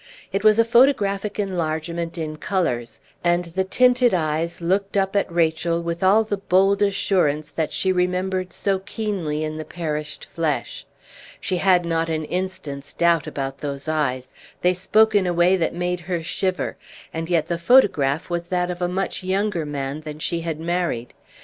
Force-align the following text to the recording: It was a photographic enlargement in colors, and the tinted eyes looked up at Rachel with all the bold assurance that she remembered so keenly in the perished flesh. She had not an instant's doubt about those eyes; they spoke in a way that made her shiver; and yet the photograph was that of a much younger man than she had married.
It 0.33 0.43
was 0.43 0.57
a 0.57 0.65
photographic 0.65 1.37
enlargement 1.37 2.17
in 2.17 2.37
colors, 2.37 2.99
and 3.23 3.45
the 3.45 3.63
tinted 3.63 4.15
eyes 4.15 4.59
looked 4.59 4.97
up 4.97 5.15
at 5.15 5.31
Rachel 5.31 5.79
with 5.83 6.01
all 6.01 6.23
the 6.23 6.37
bold 6.37 6.81
assurance 6.81 7.51
that 7.51 7.71
she 7.71 7.91
remembered 7.91 8.51
so 8.51 8.79
keenly 8.79 9.43
in 9.43 9.57
the 9.57 9.63
perished 9.63 10.25
flesh. 10.25 10.87
She 11.39 11.57
had 11.57 11.85
not 11.85 12.09
an 12.09 12.25
instant's 12.25 12.93
doubt 12.95 13.27
about 13.27 13.59
those 13.59 13.87
eyes; 13.87 14.33
they 14.61 14.73
spoke 14.73 15.13
in 15.13 15.27
a 15.27 15.33
way 15.35 15.55
that 15.55 15.75
made 15.75 15.99
her 15.99 16.23
shiver; 16.23 16.77
and 17.13 17.29
yet 17.29 17.47
the 17.47 17.59
photograph 17.59 18.27
was 18.27 18.45
that 18.47 18.71
of 18.71 18.81
a 18.81 18.87
much 18.87 19.23
younger 19.23 19.67
man 19.67 20.01
than 20.01 20.17
she 20.17 20.39
had 20.41 20.59
married. 20.59 21.13